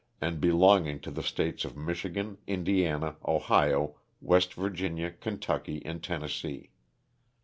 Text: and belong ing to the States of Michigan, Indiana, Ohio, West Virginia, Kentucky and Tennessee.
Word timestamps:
and 0.19 0.41
belong 0.41 0.87
ing 0.87 0.99
to 0.99 1.11
the 1.11 1.21
States 1.21 1.63
of 1.63 1.77
Michigan, 1.77 2.39
Indiana, 2.47 3.17
Ohio, 3.23 3.99
West 4.19 4.55
Virginia, 4.55 5.11
Kentucky 5.11 5.79
and 5.85 6.01
Tennessee. 6.03 6.71